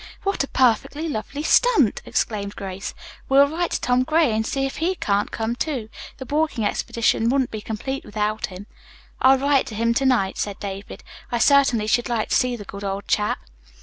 [0.23, 2.95] "What a perfectly lovely stunt!" exclaimed Grace.
[3.29, 5.89] "We'll write to Tom Gray, and see if he can't come, too.
[6.17, 8.65] The walking expedition wouldn't be complete without him."
[9.21, 11.03] "I'll write to him to night," said David.
[11.31, 13.37] "I certainly should like to see the good old chap."